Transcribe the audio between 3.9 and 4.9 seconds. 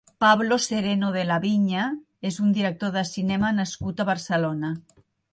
a Barcelona.